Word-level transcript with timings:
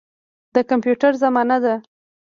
د 0.53 0.55
کمپیوټر 0.69 1.11
زمانه 1.23 1.57
ده. 1.63 1.75